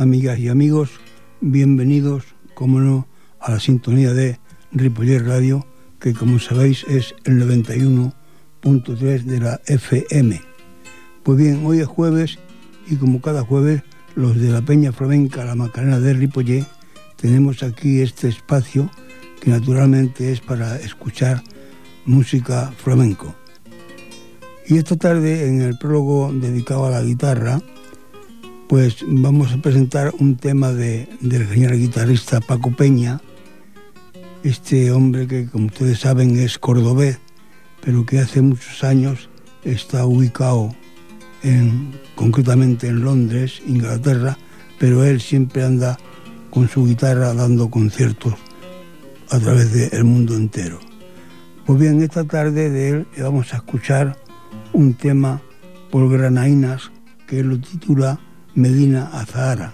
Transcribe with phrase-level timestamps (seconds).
[0.00, 0.88] Amigas y amigos.
[1.42, 3.06] Bienvenidos, como no,
[3.38, 4.38] a la sintonía de
[4.72, 5.66] Ripollet Radio,
[6.00, 10.40] que como sabéis es el 91.3 de la FM.
[11.22, 12.38] Pues bien, hoy es jueves
[12.88, 13.82] y como cada jueves,
[14.14, 16.64] los de la Peña Flamenca, la Macarena de Ripollet,
[17.16, 18.90] tenemos aquí este espacio
[19.42, 21.42] que naturalmente es para escuchar
[22.06, 23.34] música flamenco.
[24.66, 27.60] Y esta tarde, en el prólogo dedicado a la guitarra,
[28.70, 33.20] pues vamos a presentar un tema de, del genial guitarrista Paco Peña,
[34.44, 37.18] este hombre que como ustedes saben es cordobés,
[37.80, 39.28] pero que hace muchos años
[39.64, 40.72] está ubicado
[41.42, 44.38] en, concretamente en Londres, Inglaterra,
[44.78, 45.98] pero él siempre anda
[46.50, 48.34] con su guitarra dando conciertos
[49.30, 50.78] a través del mundo entero.
[51.66, 54.16] Pues bien, esta tarde de él vamos a escuchar
[54.72, 55.42] un tema
[55.90, 56.92] por Granainas
[57.26, 58.20] que lo titula
[58.54, 59.72] Medina Azahara.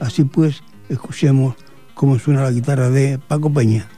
[0.00, 1.56] Así pues, escuchemos
[1.94, 3.88] cómo suena la guitarra de Paco Peña.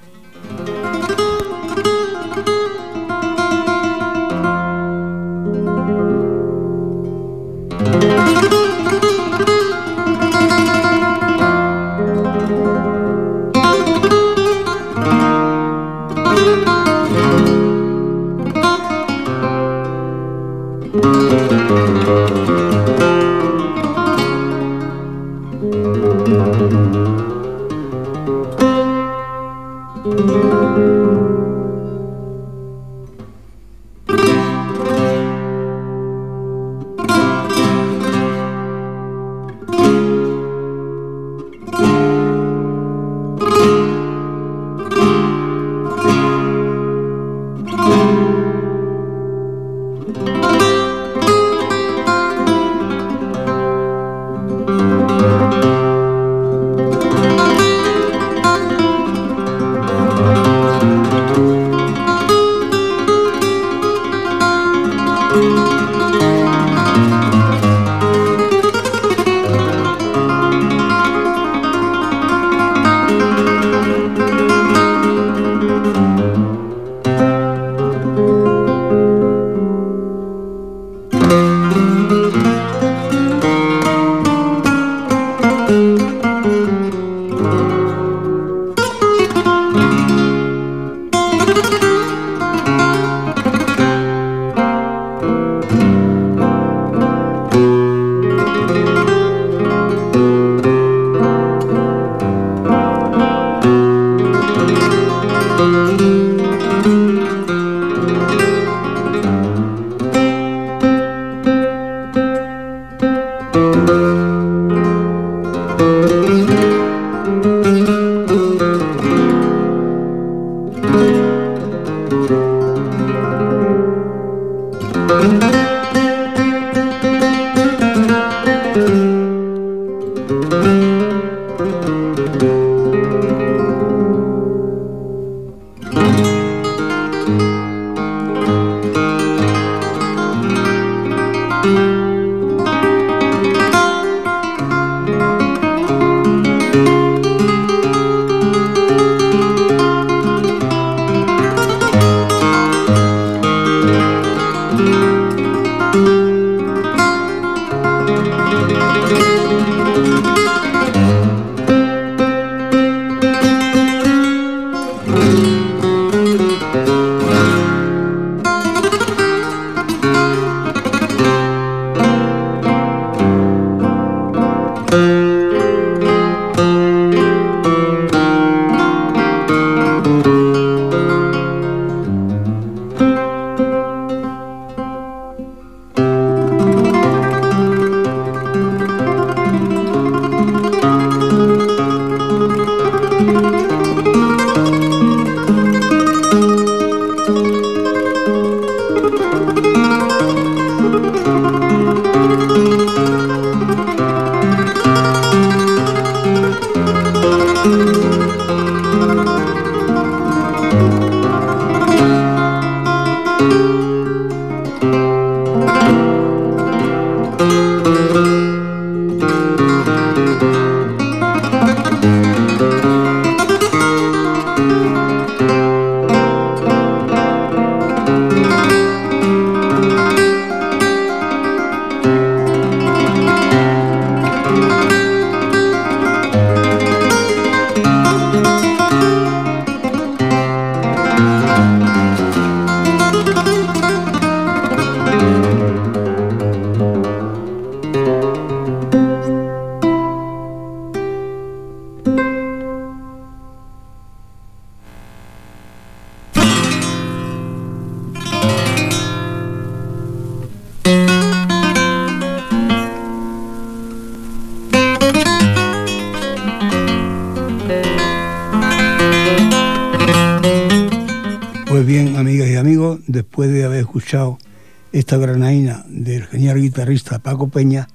[274.92, 277.88] Esta granaína del genial guitarrista Paco Peña,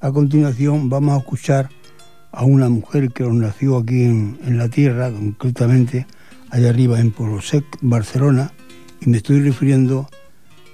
[0.00, 1.70] a continuación vamos a escuchar
[2.32, 6.06] a una mujer que nació aquí en, la tierra, concretamente
[6.50, 8.52] allá arriba en Polosec, Barcelona,
[9.00, 10.08] y me estoy refiriendo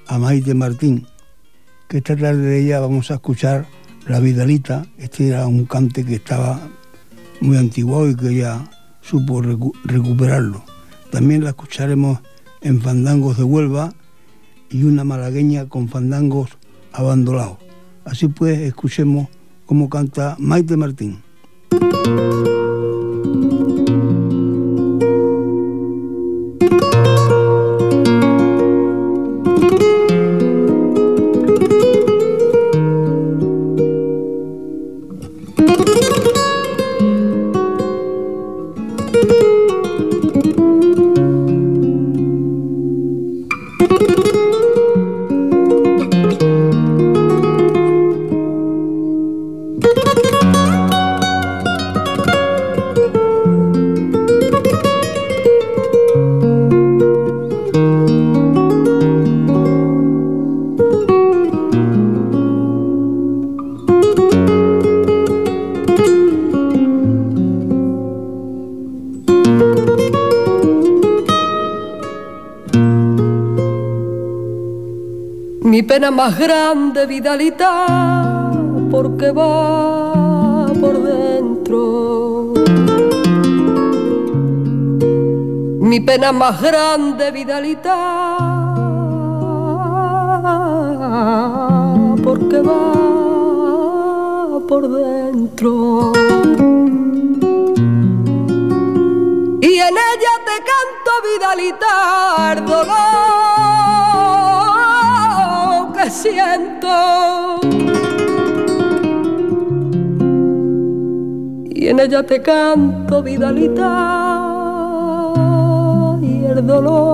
[0.08, 1.06] a Maite Martín,
[1.88, 3.66] que esta tarde de ella vamos a escuchar
[4.08, 6.60] La Vidalita, este era un cante que estaba
[7.40, 8.68] muy antiguo y que ella
[9.02, 10.64] supo recuperarlo.
[11.10, 12.20] También la escucharemos
[12.60, 13.94] en Fandangos de Huelva
[14.70, 16.50] y una malagueña con fandangos
[16.92, 17.58] abandonados.
[18.04, 19.28] Así pues, escuchemos
[19.66, 21.22] cómo canta Maite Martín.
[75.90, 78.52] Pena más grande, Vidalita,
[78.92, 82.54] porque va por dentro.
[85.80, 88.36] Mi pena más grande, Vidalita,
[92.22, 96.12] porque va por dentro.
[99.80, 103.50] Y en ella te canto, Vidalita, el dolor
[106.10, 107.60] siento.
[111.70, 113.86] Y en ella te canto, Vidalita,
[116.20, 117.09] y el dolor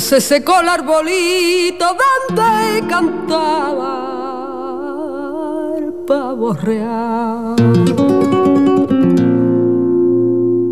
[0.00, 1.84] Se secó el arbolito
[2.28, 3.86] donde cantaba
[5.76, 7.54] el pavo real.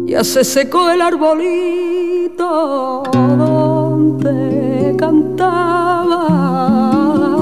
[0.07, 6.27] Ya se secó el arbolito donde cantaba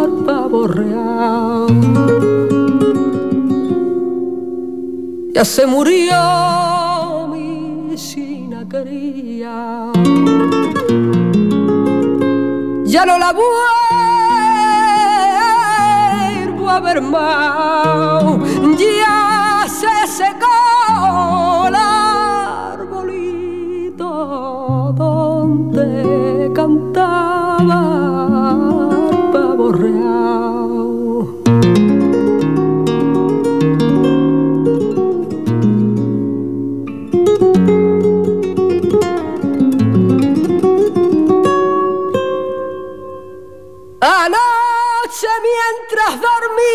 [0.04, 1.68] el pavo real.
[5.32, 9.92] Ya se murió mi sina quería
[12.96, 13.30] ya no la
[16.46, 18.24] vuelvo a ver más,
[18.78, 20.55] ya se secó
[45.66, 46.66] mientras dormía.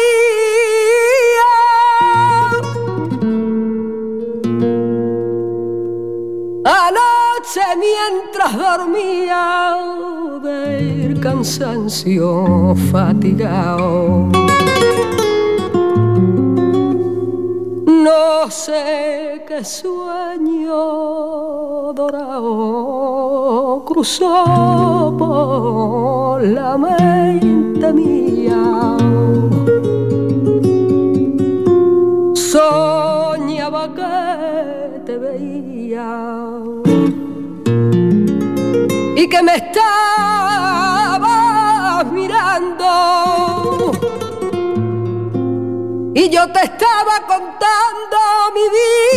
[6.65, 9.77] Anoche mientras dormía,
[11.21, 14.29] cansancio fatigado.
[17.85, 21.50] No sé qué sueño
[21.93, 28.97] dorado cruzó por la mente mía.
[32.33, 36.49] Soñaba que te veía
[39.15, 40.91] y que me estabas
[42.11, 43.10] mirando.
[46.23, 48.17] Y yo te estaba contando
[48.53, 48.61] mi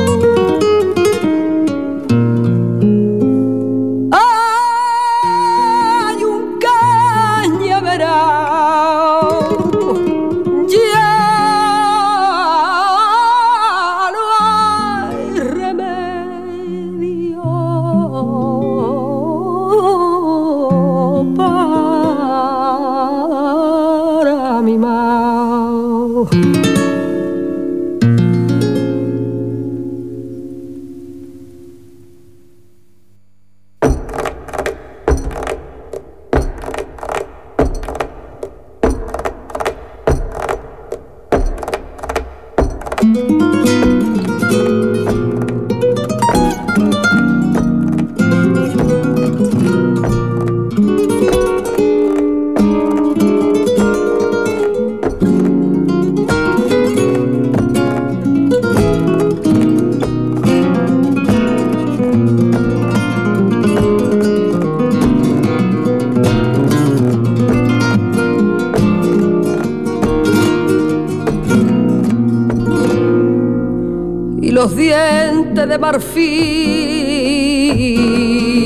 [75.75, 76.31] De marfil,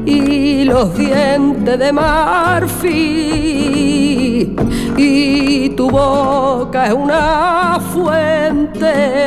[0.07, 2.95] y los dientes de marfil.
[4.97, 9.25] Y tu boca es una fuente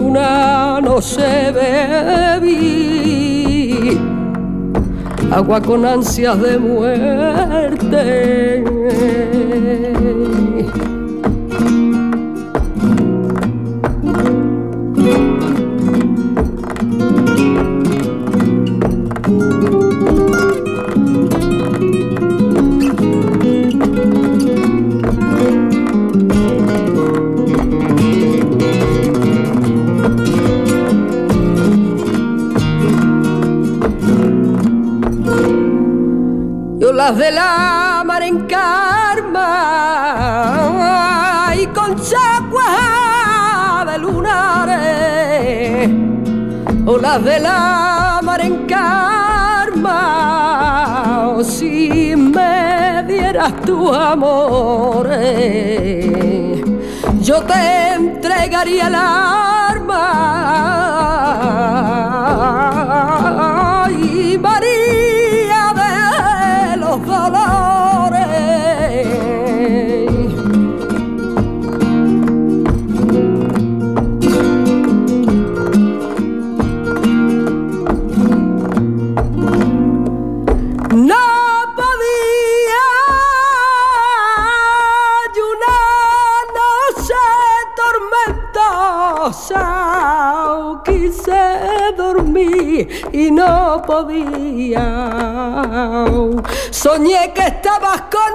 [0.00, 2.69] una no se bebí
[5.30, 8.00] agua con ansias de muerte.
[37.10, 39.48] Yo las de la mar en karma.
[41.60, 45.90] Y con chacuas de lunares.
[46.86, 49.90] O las de la mar en karma,
[51.36, 55.10] o si me dieras tu amor,
[57.20, 59.50] yo te entregaría el arma
[96.70, 98.34] Soñé que estabas con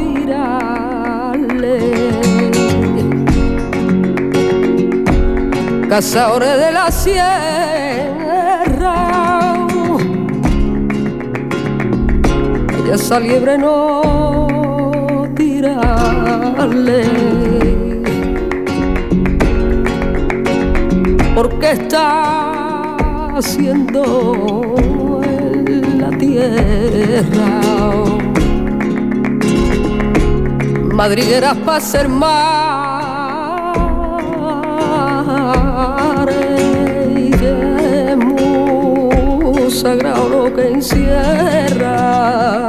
[5.91, 7.27] Cazadores de la sierra,
[12.85, 17.03] y esa liebre no tirarle.
[21.35, 22.95] Porque está
[23.35, 27.59] haciendo en la tierra
[30.93, 32.70] madrigueras para ser mar
[39.71, 42.60] sagrado que encierra.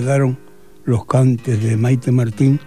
[0.00, 0.38] Quedaron
[0.84, 2.58] los cantes de Maite Martín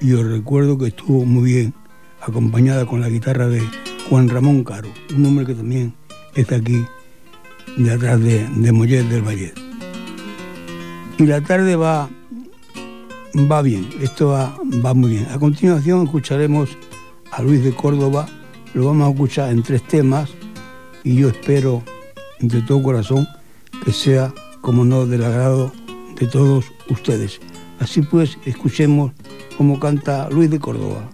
[0.00, 1.74] y os recuerdo que estuvo muy bien
[2.20, 3.62] acompañada con la guitarra de
[4.08, 5.94] Juan Ramón Caro, un hombre que también
[6.34, 6.84] está aquí
[7.76, 9.52] de atrás de, de Mollet del Valle.
[11.16, 12.10] Y la tarde va,
[13.50, 15.26] va bien, esto va, va muy bien.
[15.30, 16.76] A continuación escucharemos
[17.30, 18.26] a Luis de Córdoba,
[18.74, 20.28] lo vamos a escuchar en tres temas
[21.04, 21.84] y yo espero
[22.40, 23.28] de todo corazón
[23.84, 25.72] que sea, como no, del agrado
[26.20, 27.40] de todos ustedes.
[27.80, 29.12] Así pues, escuchemos
[29.56, 31.10] cómo canta Luis de Córdoba.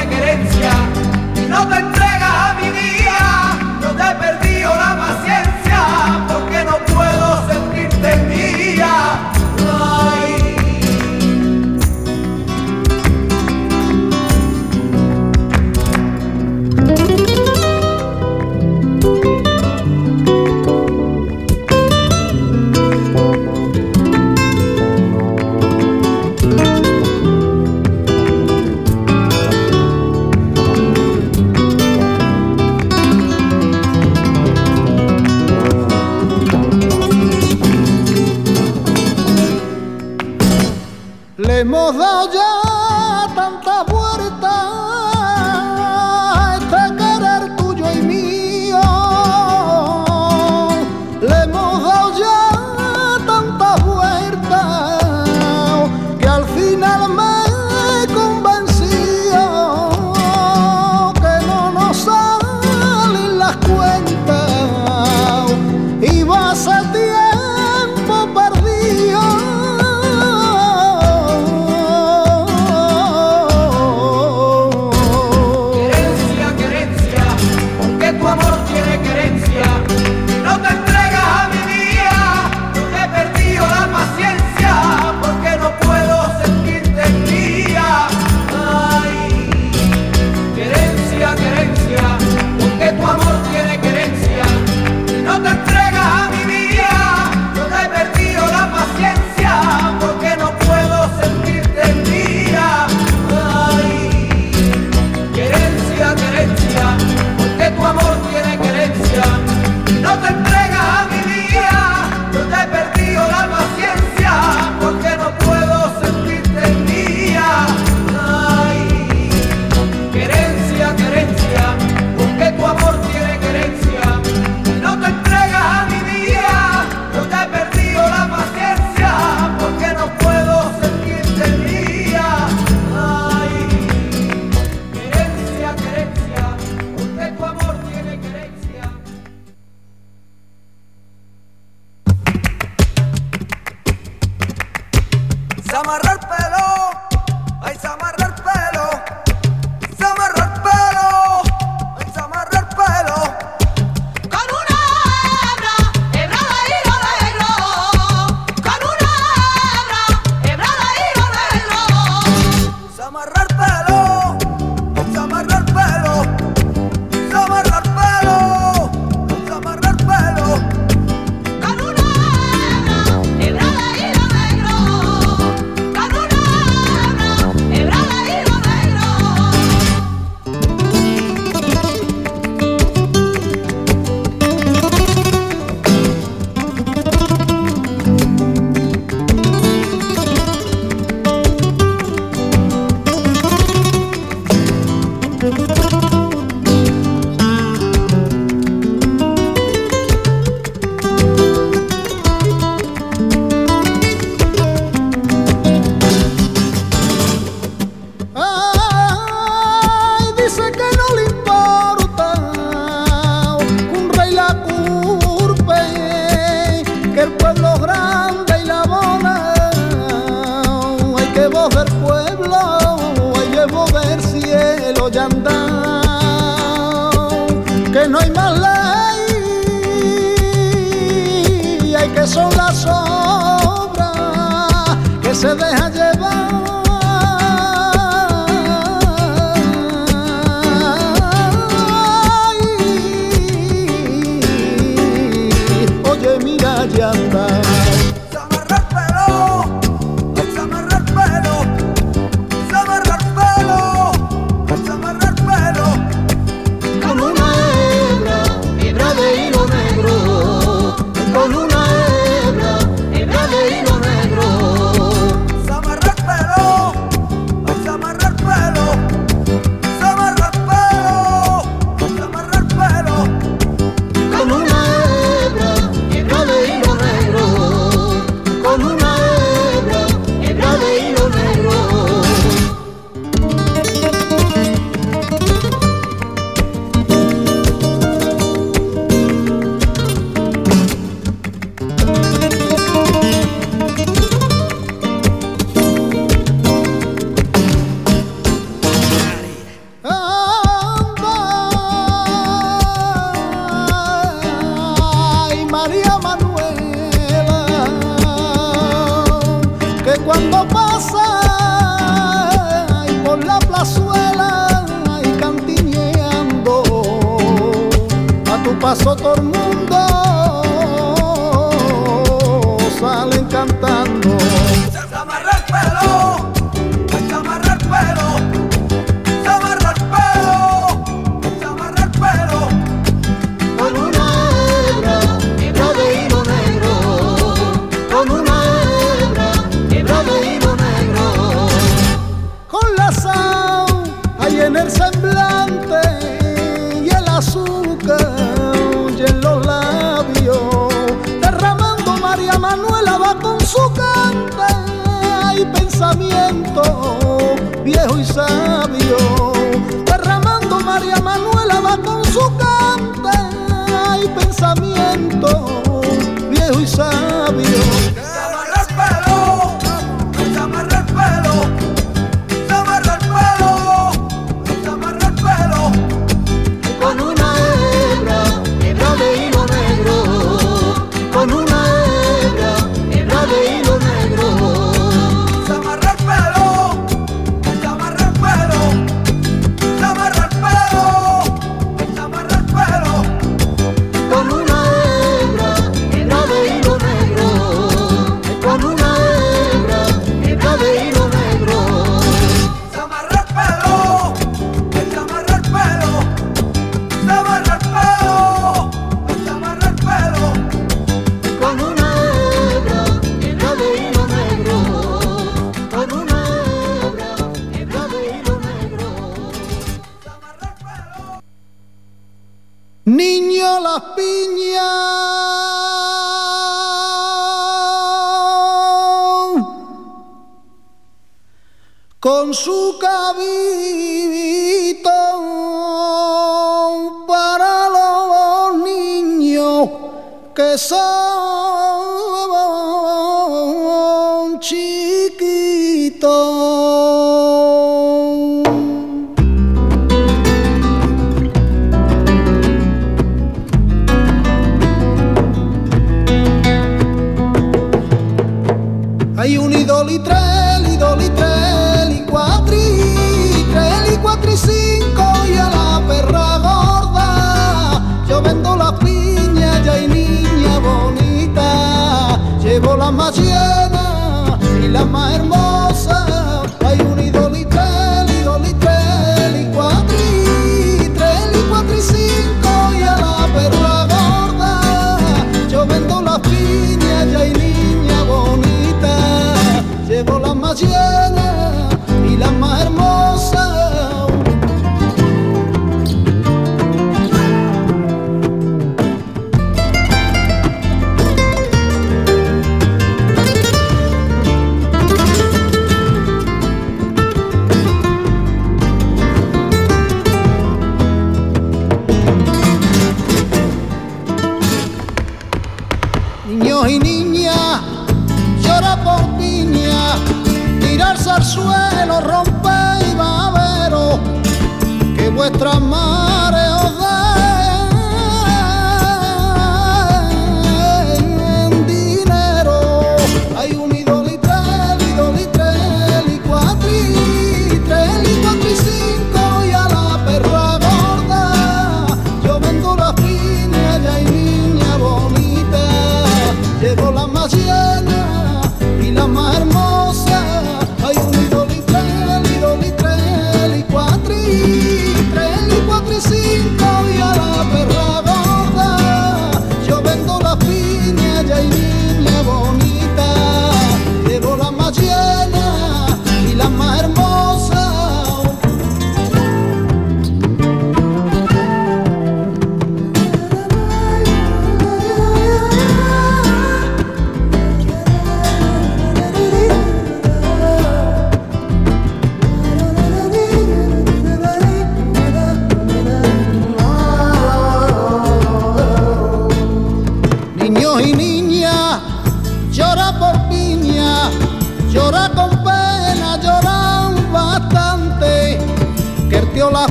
[473.30, 473.97] Llevo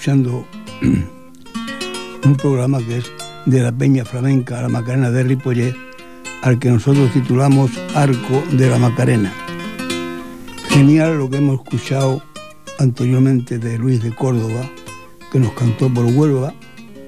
[0.00, 0.46] escuchando
[2.24, 3.12] un programa que es
[3.44, 5.74] de la Peña Flamenca La Macarena de Ripollet,
[6.40, 9.30] al que nosotros titulamos Arco de la Macarena.
[10.70, 12.22] Genial lo que hemos escuchado
[12.78, 14.62] anteriormente de Luis de Córdoba,
[15.30, 16.54] que nos cantó por Huelva,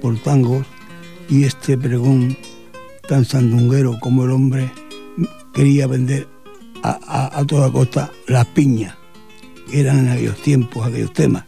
[0.02, 0.66] por tangos,
[1.30, 2.36] y este pregón
[3.08, 4.70] tan sandunguero como el hombre
[5.54, 6.28] quería vender
[6.82, 8.94] a, a- a toda costa las piñas
[9.72, 11.44] eran en aquellos tiempos, aquellos temas.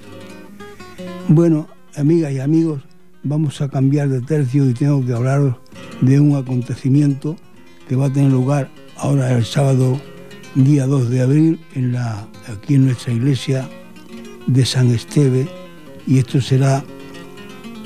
[1.29, 2.83] Bueno, amigas y amigos,
[3.23, 5.57] vamos a cambiar de tercio y tengo que hablaros
[6.03, 7.37] de un acontecimiento
[7.89, 9.99] que va a tener lugar ahora el sábado
[10.55, 13.67] día 2 de abril en la, aquí en nuestra iglesia
[14.47, 15.49] de San Esteve
[16.07, 16.85] y esto será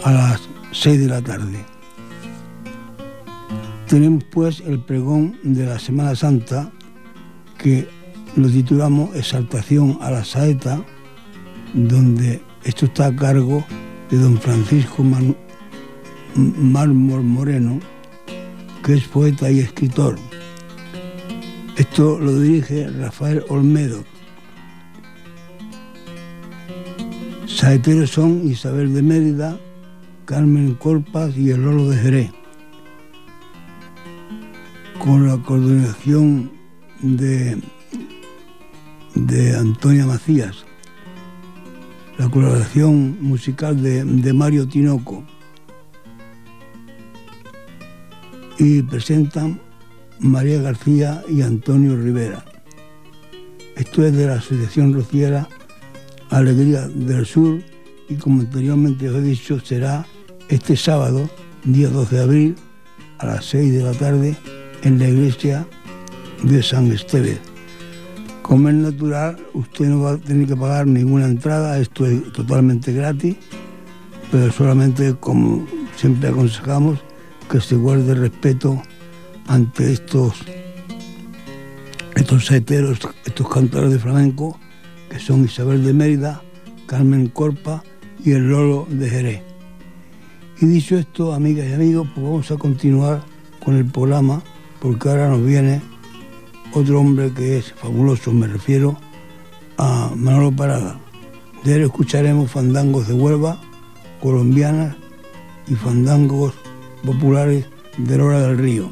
[0.02, 1.64] a las 6 de la tarde.
[3.86, 6.72] Tenemos pues el pregón de la Semana Santa
[7.56, 7.88] que
[8.34, 10.84] lo titulamos Exaltación a la Saeta,
[11.72, 13.64] donde esto está a cargo
[14.10, 15.36] de don Francisco Manu-
[16.36, 17.80] M- Mármol Moreno,
[18.84, 20.16] que es poeta y escritor.
[21.76, 24.04] Esto lo dirige Rafael Olmedo.
[27.46, 29.58] Saeteros son Isabel de Mérida,
[30.24, 32.30] Carmen Corpas y el Lolo de Jerez.
[34.98, 36.50] Con la coordinación
[37.00, 37.58] de
[39.14, 40.64] de Antonia Macías,
[42.18, 45.24] la colaboración musical de, Mario Tinoco
[48.58, 49.60] y presentan
[50.18, 52.44] María García y Antonio Rivera.
[53.76, 55.48] Esto es de la Asociación Rociera
[56.30, 57.62] Alegría del Sur
[58.08, 60.04] y como anteriormente os he dicho será
[60.48, 61.30] este sábado,
[61.64, 62.56] día 12 de abril,
[63.18, 64.36] a las 6 de la tarde
[64.82, 65.66] en la iglesia
[66.42, 67.47] de San Esteban.
[68.48, 72.94] Como es natural, usted no va a tener que pagar ninguna entrada, esto es totalmente
[72.94, 73.36] gratis,
[74.32, 76.98] pero solamente, como siempre aconsejamos,
[77.50, 78.82] que se guarde respeto
[79.48, 80.32] ante estos,
[82.14, 84.58] estos saeteros, estos cantores de flamenco,
[85.10, 86.40] que son Isabel de Mérida,
[86.86, 87.84] Carmen Corpa
[88.24, 89.42] y el Lolo de Jerez.
[90.62, 93.22] Y dicho esto, amigas y amigos, pues vamos a continuar
[93.62, 94.42] con el programa,
[94.80, 95.82] porque ahora nos viene
[96.72, 98.98] otro hombre que es fabuloso, me refiero
[99.76, 100.98] a Manolo Parada.
[101.64, 103.60] De él escucharemos fandangos de Huelva,
[104.20, 104.96] colombianas
[105.66, 106.54] y fandangos
[107.04, 107.66] populares
[107.96, 108.90] de Lora del Río.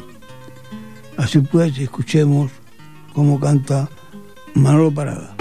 [1.17, 2.51] Así pues, escuchemos
[3.13, 3.89] cómo canta
[4.55, 5.36] Manolo Parada.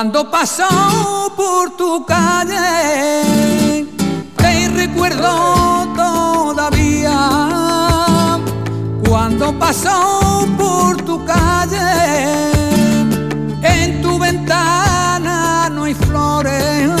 [0.00, 3.84] Cuando pasó por tu calle,
[4.34, 7.18] te recuerdo todavía.
[9.06, 12.50] Cuando pasó por tu calle,
[13.62, 16.92] en tu ventana no hay flores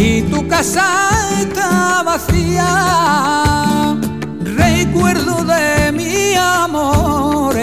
[0.00, 3.94] y tu casa está vacía.
[4.42, 7.54] Recuerdo de mi amor.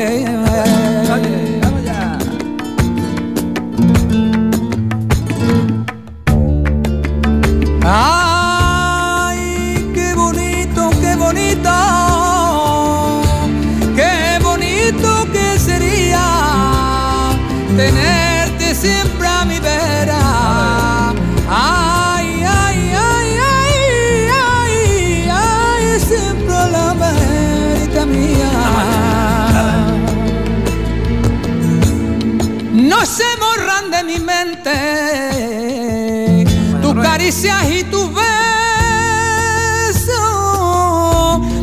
[37.30, 38.25] Y tus besos.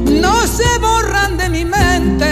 [0.04, 2.30] No se borran de mi mente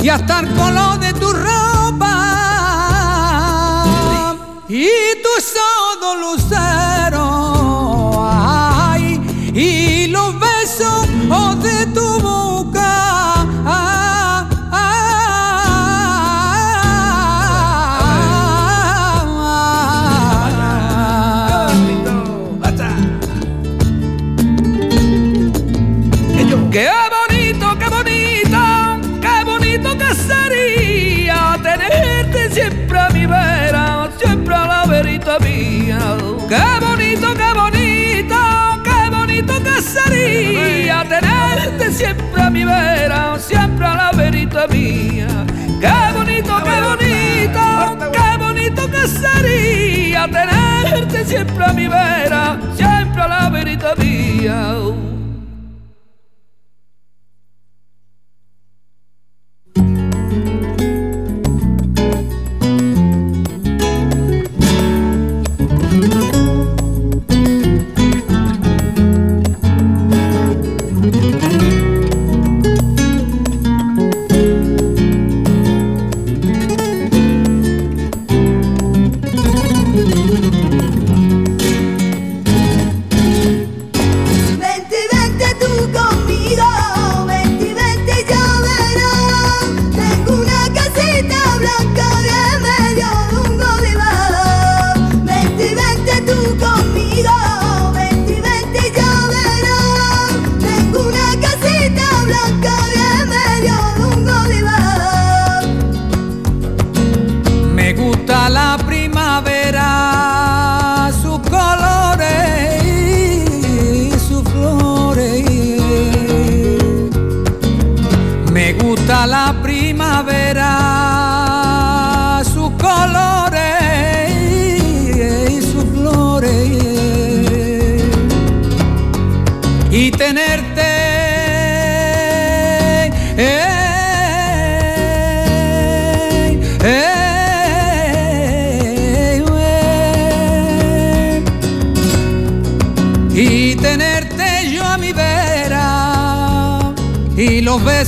[0.00, 2.14] y hasta el color de tu ropa
[4.68, 4.86] y
[5.20, 6.73] tus ojos luceros.
[44.68, 45.28] Mía.
[45.80, 53.28] Qué bonito, qué bonito, qué bonito que sería tenerte siempre a mi vera, siempre a
[53.28, 54.74] la verita mía.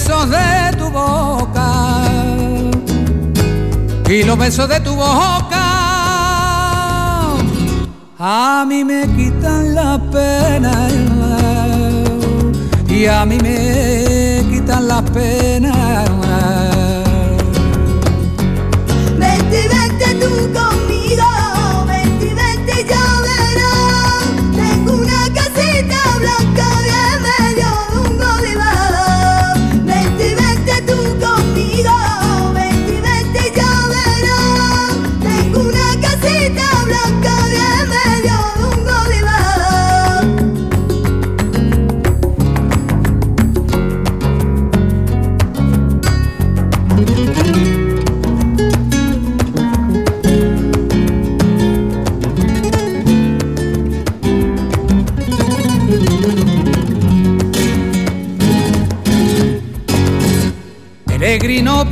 [0.07, 2.05] Besos de tu boca
[4.09, 5.65] y los besos de tu boca
[8.19, 10.89] a mí me quitan la pena
[12.89, 16.05] y a mí me quitan la pena.
[19.19, 20.76] Vente, vente tú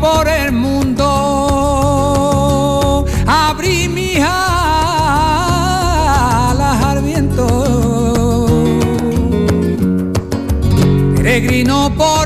[0.05, 1.07] por el mundo,
[3.26, 4.34] abrí mis alas
[6.84, 7.46] al viento.
[11.16, 12.24] Peregrino por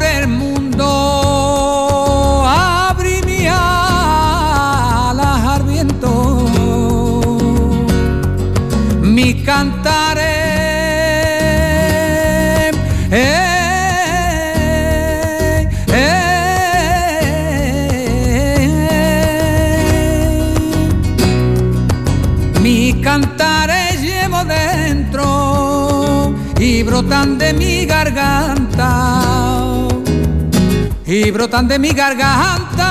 [31.29, 32.89] y brotan de mi garganta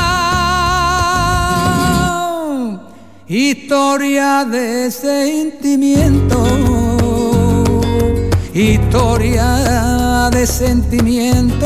[3.28, 6.38] historia de sentimiento,
[8.54, 11.66] historia de sentimiento.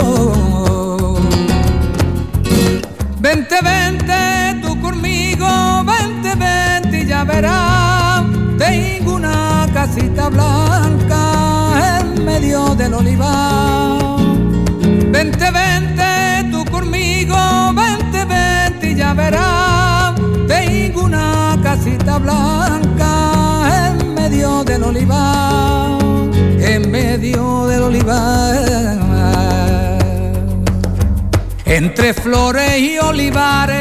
[3.19, 8.23] Vente, vente tú conmigo, vente, vente y ya verás,
[8.57, 13.99] tengo una casita blanca en medio del olivar.
[15.11, 15.90] Vente, vente
[22.03, 25.99] blanca en medio del olivar,
[26.59, 28.57] en medio del olivar.
[31.65, 33.77] Entre flores y olivares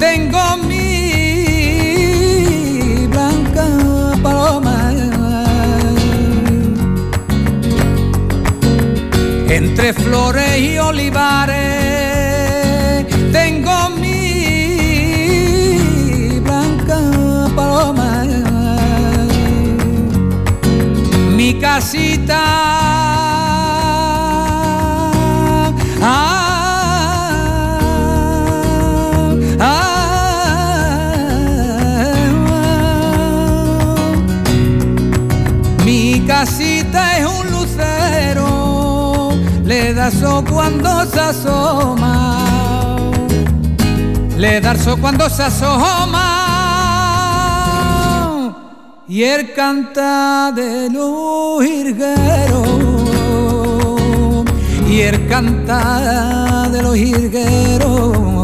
[0.00, 0.76] tengo mi
[3.06, 3.66] blanca
[4.22, 4.92] paloma.
[9.48, 11.77] Entre flores y olivares
[21.58, 22.38] Mi casita.
[26.00, 26.54] ah,
[29.58, 29.88] ah.
[35.84, 39.30] Mi casita es un lucero,
[39.64, 42.46] le da so cuando se asoma,
[44.36, 46.37] le da so cuando se asoma.
[49.18, 52.68] Y él canta de los jilgueros,
[54.88, 58.37] y él canta de los jilgueros.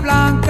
[0.00, 0.49] Blanca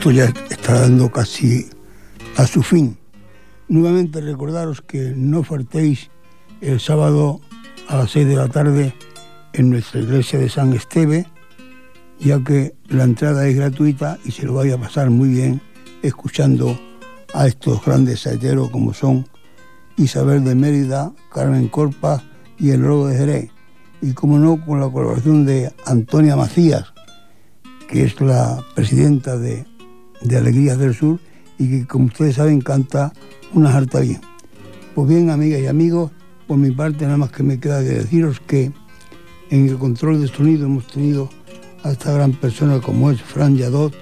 [0.00, 1.68] esto ya está dando casi
[2.38, 2.96] a su fin.
[3.68, 6.10] Nuevamente recordaros que no faltéis
[6.62, 7.42] el sábado
[7.86, 8.94] a las 6 de la tarde
[9.52, 11.26] en nuestra iglesia de San Esteve,
[12.18, 15.60] ya que la entrada es gratuita y se lo vaya a pasar muy bien
[16.02, 16.80] escuchando
[17.34, 19.28] a estos grandes saeteros como son
[19.98, 22.22] Isabel de Mérida, Carmen Corpas
[22.58, 23.50] y el Lobo de Jerez.
[24.00, 26.94] Y como no, con la colaboración de Antonia Macías,
[27.86, 29.68] que es la presidenta de,
[30.20, 31.18] de Alegrías del Sur
[31.58, 33.12] y que, como ustedes saben, canta
[33.52, 34.20] una harta bien.
[34.94, 36.10] Pues bien, amigas y amigos,
[36.46, 38.72] por mi parte nada más que me queda de deciros que
[39.50, 41.28] en el control de sonido hemos tenido
[41.82, 43.94] a esta gran persona como es Fran Yadot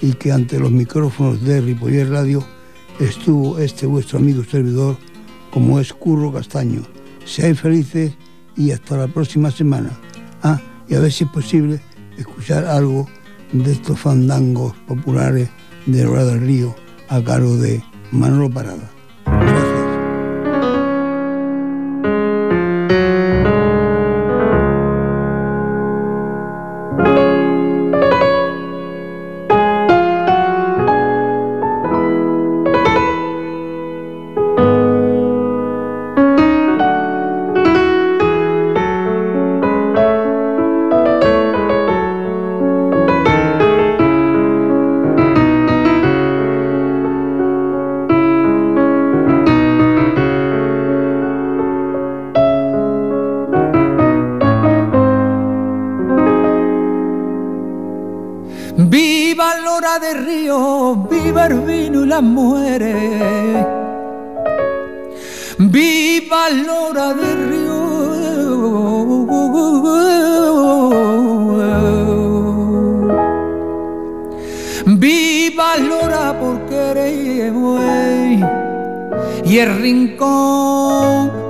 [0.00, 2.44] y que ante los micrófonos de Ripoller Radio
[3.00, 4.96] estuvo este vuestro amigo servidor
[5.50, 6.82] como es Curro Castaño.
[7.24, 8.12] Seáis felices
[8.56, 9.90] y hasta la próxima semana.
[10.42, 11.80] Ah, y a ver si es posible
[12.18, 13.08] escuchar algo
[13.52, 15.48] de estos fandangos populares
[15.86, 16.74] de Hora del Río
[17.08, 18.93] a cargo de Manolo Parada.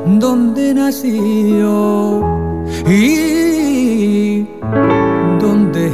[0.06, 2.22] Donde nació
[2.86, 4.46] y
[5.40, 5.90] donde